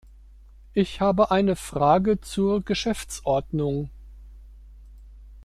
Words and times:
Ich 0.73 0.99
habe 0.99 1.29
eine 1.29 1.55
Frage 1.55 2.19
zur 2.21 2.63
Geschäftsordnung. 2.65 3.91